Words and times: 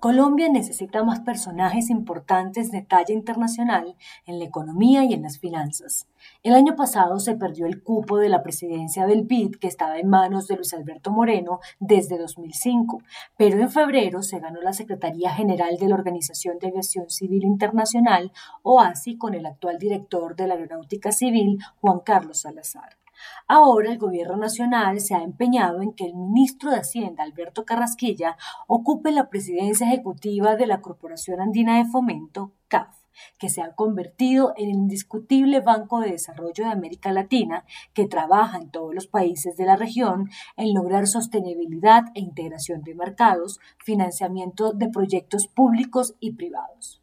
Colombia 0.00 0.48
necesita 0.48 1.04
más 1.04 1.20
personajes 1.20 1.90
importantes 1.90 2.70
de 2.70 2.80
talla 2.80 3.12
internacional 3.12 3.96
en 4.24 4.38
la 4.38 4.46
economía 4.46 5.04
y 5.04 5.12
en 5.12 5.22
las 5.22 5.38
finanzas. 5.38 6.08
El 6.42 6.54
año 6.54 6.74
pasado 6.74 7.18
se 7.18 7.36
perdió 7.36 7.66
el 7.66 7.82
cupo 7.82 8.16
de 8.16 8.30
la 8.30 8.42
presidencia 8.42 9.04
del 9.04 9.24
BID 9.24 9.56
que 9.60 9.66
estaba 9.66 9.98
en 9.98 10.08
manos 10.08 10.48
de 10.48 10.56
Luis 10.56 10.72
Alberto 10.72 11.10
Moreno 11.10 11.60
desde 11.80 12.16
2005, 12.16 13.02
pero 13.36 13.60
en 13.60 13.70
febrero 13.70 14.22
se 14.22 14.40
ganó 14.40 14.62
la 14.62 14.72
Secretaría 14.72 15.34
General 15.34 15.76
de 15.76 15.88
la 15.88 15.96
Organización 15.96 16.58
de 16.58 16.68
Aviación 16.68 17.10
Civil 17.10 17.44
Internacional, 17.44 18.32
OASI, 18.62 19.18
con 19.18 19.34
el 19.34 19.44
actual 19.44 19.78
director 19.78 20.34
de 20.34 20.46
la 20.46 20.54
Aeronáutica 20.54 21.12
Civil, 21.12 21.58
Juan 21.82 22.00
Carlos 22.00 22.40
Salazar. 22.40 22.99
Ahora 23.46 23.90
el 23.90 23.98
gobierno 23.98 24.36
nacional 24.36 25.00
se 25.00 25.14
ha 25.14 25.22
empeñado 25.22 25.82
en 25.82 25.92
que 25.92 26.06
el 26.06 26.14
ministro 26.14 26.70
de 26.70 26.78
Hacienda, 26.78 27.24
Alberto 27.24 27.64
Carrasquilla, 27.64 28.36
ocupe 28.66 29.12
la 29.12 29.28
presidencia 29.28 29.86
ejecutiva 29.86 30.56
de 30.56 30.66
la 30.66 30.80
Corporación 30.80 31.40
Andina 31.40 31.78
de 31.78 31.90
Fomento, 31.90 32.52
CAF 32.68 33.00
que 33.38 33.48
se 33.48 33.62
ha 33.62 33.74
convertido 33.74 34.52
en 34.56 34.70
el 34.70 34.76
indiscutible 34.76 35.60
Banco 35.60 36.00
de 36.00 36.12
Desarrollo 36.12 36.64
de 36.64 36.70
América 36.70 37.12
Latina 37.12 37.64
que 37.92 38.06
trabaja 38.06 38.58
en 38.58 38.70
todos 38.70 38.94
los 38.94 39.06
países 39.06 39.56
de 39.56 39.66
la 39.66 39.76
región 39.76 40.30
en 40.56 40.74
lograr 40.74 41.06
sostenibilidad 41.06 42.04
e 42.14 42.20
integración 42.20 42.82
de 42.82 42.94
mercados, 42.94 43.60
financiamiento 43.78 44.72
de 44.72 44.88
proyectos 44.88 45.48
públicos 45.48 46.14
y 46.20 46.32
privados. 46.32 46.99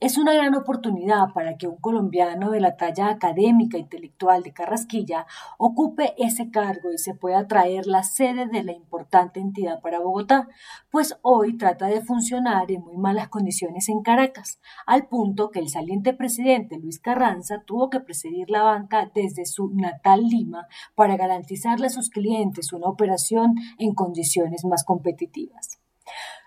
Es 0.00 0.16
una 0.16 0.32
gran 0.32 0.54
oportunidad 0.54 1.34
para 1.34 1.58
que 1.58 1.68
un 1.68 1.76
colombiano 1.76 2.50
de 2.50 2.60
la 2.60 2.78
talla 2.78 3.10
académica 3.10 3.76
e 3.76 3.80
intelectual 3.80 4.42
de 4.42 4.54
Carrasquilla 4.54 5.26
ocupe 5.58 6.14
ese 6.16 6.50
cargo 6.50 6.90
y 6.90 6.96
se 6.96 7.12
pueda 7.12 7.46
traer 7.46 7.86
la 7.86 8.02
sede 8.02 8.46
de 8.46 8.62
la 8.62 8.72
importante 8.72 9.40
entidad 9.40 9.82
para 9.82 10.00
Bogotá, 10.00 10.48
pues 10.90 11.18
hoy 11.20 11.58
trata 11.58 11.88
de 11.88 12.00
funcionar 12.00 12.72
en 12.72 12.80
muy 12.80 12.96
malas 12.96 13.28
condiciones 13.28 13.90
en 13.90 14.00
Caracas, 14.00 14.58
al 14.86 15.06
punto 15.06 15.50
que 15.50 15.58
el 15.58 15.68
saliente 15.68 16.14
presidente 16.14 16.78
Luis 16.78 16.98
Carranza 16.98 17.62
tuvo 17.66 17.90
que 17.90 18.00
presidir 18.00 18.48
la 18.48 18.62
banca 18.62 19.10
desde 19.14 19.44
su 19.44 19.68
natal 19.68 20.22
Lima 20.22 20.66
para 20.94 21.18
garantizarle 21.18 21.88
a 21.88 21.90
sus 21.90 22.08
clientes 22.08 22.72
una 22.72 22.86
operación 22.86 23.54
en 23.76 23.92
condiciones 23.92 24.64
más 24.64 24.82
competitivas. 24.82 25.78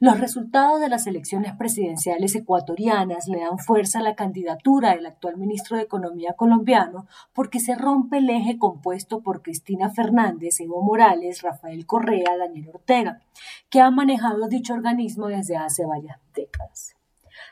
Los 0.00 0.20
resultados 0.20 0.80
de 0.80 0.88
las 0.88 1.08
elecciones 1.08 1.56
presidenciales 1.56 2.36
ecuatorianas 2.36 3.26
le 3.26 3.40
dan 3.40 3.58
fuerza 3.58 3.98
a 3.98 4.02
la 4.02 4.14
candidatura 4.14 4.94
del 4.94 5.06
actual 5.06 5.36
ministro 5.36 5.76
de 5.76 5.82
Economía 5.82 6.34
colombiano 6.34 7.08
porque 7.32 7.58
se 7.58 7.74
rompe 7.74 8.18
el 8.18 8.30
eje 8.30 8.58
compuesto 8.58 9.22
por 9.22 9.42
Cristina 9.42 9.90
Fernández, 9.90 10.60
Evo 10.60 10.82
Morales, 10.82 11.42
Rafael 11.42 11.84
Correa, 11.84 12.36
Daniel 12.38 12.70
Ortega, 12.74 13.22
que 13.70 13.80
ha 13.80 13.90
manejado 13.90 14.46
dicho 14.46 14.72
organismo 14.72 15.26
desde 15.26 15.56
hace 15.56 15.84
varias 15.84 16.20
décadas. 16.32 16.94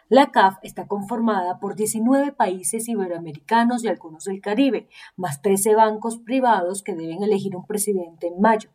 La 0.08 0.30
CAF 0.30 0.58
está 0.62 0.86
conformada 0.86 1.58
por 1.58 1.74
19 1.74 2.30
países 2.30 2.88
iberoamericanos 2.88 3.82
y 3.82 3.88
algunos 3.88 4.24
del 4.24 4.40
Caribe, 4.40 4.88
más 5.16 5.42
13 5.42 5.74
bancos 5.74 6.18
privados 6.18 6.84
que 6.84 6.94
deben 6.94 7.24
elegir 7.24 7.56
un 7.56 7.66
presidente 7.66 8.28
en 8.28 8.40
mayo. 8.40 8.70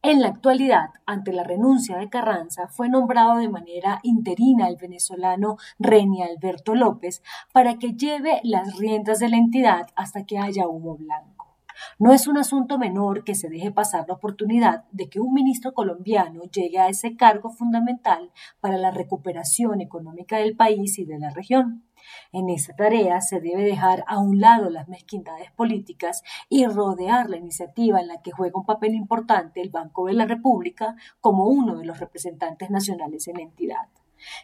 En 0.00 0.20
la 0.20 0.28
actualidad, 0.28 0.90
ante 1.06 1.32
la 1.32 1.42
renuncia 1.42 1.96
de 1.96 2.08
Carranza, 2.08 2.68
fue 2.68 2.88
nombrado 2.88 3.38
de 3.38 3.48
manera 3.48 3.98
interina 4.04 4.68
el 4.68 4.76
venezolano 4.76 5.56
Reni 5.80 6.22
Alberto 6.22 6.76
López 6.76 7.20
para 7.52 7.78
que 7.80 7.94
lleve 7.94 8.40
las 8.44 8.76
riendas 8.78 9.18
de 9.18 9.28
la 9.28 9.38
entidad 9.38 9.88
hasta 9.96 10.24
que 10.24 10.38
haya 10.38 10.68
humo 10.68 10.96
blanco. 10.96 11.37
No 11.98 12.12
es 12.12 12.26
un 12.26 12.38
asunto 12.38 12.78
menor 12.78 13.24
que 13.24 13.34
se 13.34 13.48
deje 13.48 13.70
pasar 13.70 14.06
la 14.08 14.14
oportunidad 14.14 14.84
de 14.92 15.08
que 15.08 15.20
un 15.20 15.32
ministro 15.32 15.74
colombiano 15.74 16.42
llegue 16.44 16.78
a 16.78 16.88
ese 16.88 17.16
cargo 17.16 17.50
fundamental 17.50 18.30
para 18.60 18.76
la 18.76 18.90
recuperación 18.90 19.80
económica 19.80 20.38
del 20.38 20.56
país 20.56 20.98
y 20.98 21.04
de 21.04 21.18
la 21.18 21.30
región. 21.30 21.84
En 22.32 22.48
esa 22.48 22.74
tarea 22.74 23.20
se 23.20 23.40
debe 23.40 23.62
dejar 23.62 24.04
a 24.06 24.18
un 24.18 24.40
lado 24.40 24.70
las 24.70 24.88
mezquindades 24.88 25.50
políticas 25.52 26.22
y 26.48 26.66
rodear 26.66 27.28
la 27.28 27.36
iniciativa 27.36 28.00
en 28.00 28.08
la 28.08 28.22
que 28.22 28.30
juega 28.30 28.58
un 28.58 28.66
papel 28.66 28.94
importante 28.94 29.60
el 29.60 29.70
Banco 29.70 30.06
de 30.06 30.14
la 30.14 30.26
República 30.26 30.94
como 31.20 31.46
uno 31.46 31.76
de 31.76 31.84
los 31.84 31.98
representantes 32.00 32.70
nacionales 32.70 33.28
en 33.28 33.36
la 33.36 33.42
entidad. 33.42 33.88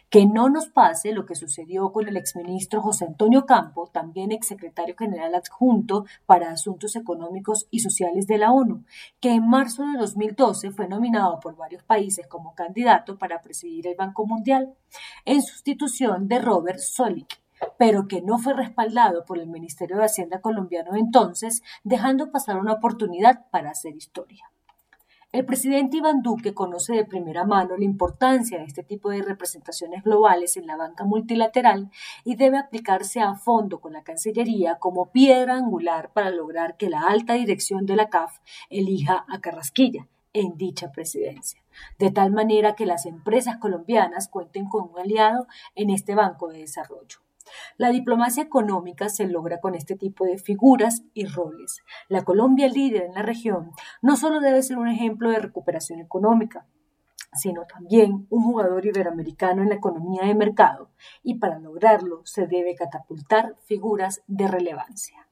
Que 0.09 0.25
no 0.25 0.49
nos 0.49 0.67
pase 0.67 1.11
lo 1.11 1.25
que 1.25 1.35
sucedió 1.35 1.91
con 1.91 2.07
el 2.07 2.17
exministro 2.17 2.81
José 2.81 3.05
Antonio 3.05 3.45
Campo, 3.45 3.87
también 3.87 4.31
exsecretario 4.31 4.95
general 4.97 5.35
adjunto 5.35 6.05
para 6.25 6.51
Asuntos 6.51 6.95
Económicos 6.95 7.67
y 7.71 7.79
Sociales 7.79 8.27
de 8.27 8.37
la 8.37 8.51
ONU, 8.51 8.83
que 9.19 9.31
en 9.31 9.47
marzo 9.47 9.83
de 9.83 9.97
2012 9.97 10.71
fue 10.71 10.87
nominado 10.87 11.39
por 11.39 11.55
varios 11.55 11.83
países 11.83 12.27
como 12.27 12.55
candidato 12.55 13.17
para 13.17 13.41
presidir 13.41 13.87
el 13.87 13.95
Banco 13.95 14.25
Mundial, 14.25 14.75
en 15.25 15.41
sustitución 15.41 16.27
de 16.27 16.39
Robert 16.39 16.79
Solik, 16.79 17.39
pero 17.77 18.07
que 18.07 18.21
no 18.21 18.37
fue 18.37 18.53
respaldado 18.53 19.25
por 19.25 19.39
el 19.39 19.47
Ministerio 19.47 19.97
de 19.97 20.05
Hacienda 20.05 20.41
colombiano 20.41 20.95
entonces, 20.95 21.61
dejando 21.83 22.31
pasar 22.31 22.57
una 22.57 22.73
oportunidad 22.73 23.45
para 23.49 23.71
hacer 23.71 23.95
historia. 23.95 24.49
El 25.35 25.43
presidente 25.43 25.97
Iván 25.97 26.21
Duque 26.21 26.53
conoce 26.53 26.93
de 26.93 27.03
primera 27.03 27.43
mano 27.43 27.75
la 27.75 27.83
importancia 27.83 28.57
de 28.57 28.63
este 28.63 28.83
tipo 28.83 29.09
de 29.09 29.21
representaciones 29.21 30.01
globales 30.01 30.55
en 30.55 30.65
la 30.65 30.77
banca 30.77 31.03
multilateral 31.03 31.91
y 32.23 32.37
debe 32.37 32.57
aplicarse 32.57 33.19
a 33.19 33.35
fondo 33.35 33.81
con 33.81 33.91
la 33.91 34.01
Cancillería 34.01 34.79
como 34.79 35.11
piedra 35.11 35.57
angular 35.57 36.13
para 36.13 36.29
lograr 36.29 36.77
que 36.77 36.89
la 36.89 37.01
alta 37.01 37.33
dirección 37.33 37.85
de 37.85 37.97
la 37.97 38.07
CAF 38.07 38.37
elija 38.69 39.25
a 39.27 39.41
Carrasquilla 39.41 40.07
en 40.31 40.55
dicha 40.55 40.93
presidencia, 40.93 41.61
de 41.99 42.11
tal 42.11 42.31
manera 42.31 42.75
que 42.75 42.85
las 42.85 43.05
empresas 43.05 43.57
colombianas 43.57 44.29
cuenten 44.29 44.69
con 44.69 44.89
un 44.89 44.97
aliado 44.97 45.47
en 45.75 45.89
este 45.89 46.15
banco 46.15 46.47
de 46.47 46.59
desarrollo. 46.59 47.24
La 47.77 47.89
diplomacia 47.89 48.43
económica 48.43 49.09
se 49.09 49.27
logra 49.27 49.59
con 49.59 49.75
este 49.75 49.95
tipo 49.95 50.25
de 50.25 50.37
figuras 50.37 51.03
y 51.13 51.25
roles. 51.25 51.83
La 52.07 52.23
Colombia 52.23 52.67
líder 52.67 53.03
en 53.03 53.13
la 53.13 53.21
región 53.21 53.71
no 54.01 54.15
solo 54.15 54.39
debe 54.39 54.63
ser 54.63 54.77
un 54.77 54.87
ejemplo 54.87 55.29
de 55.29 55.39
recuperación 55.39 55.99
económica, 55.99 56.65
sino 57.33 57.65
también 57.65 58.27
un 58.29 58.43
jugador 58.43 58.85
iberoamericano 58.85 59.61
en 59.61 59.69
la 59.69 59.75
economía 59.75 60.23
de 60.23 60.35
mercado, 60.35 60.91
y 61.21 61.35
para 61.35 61.59
lograrlo 61.59 62.21
se 62.25 62.47
debe 62.47 62.75
catapultar 62.75 63.55
figuras 63.65 64.21
de 64.27 64.47
relevancia. 64.47 65.24